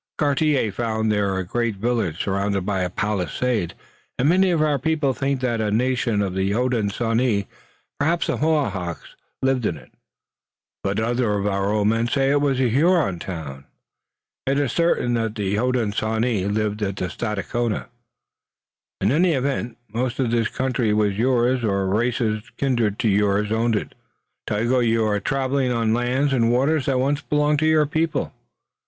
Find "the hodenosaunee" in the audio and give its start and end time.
6.33-7.45, 15.35-16.47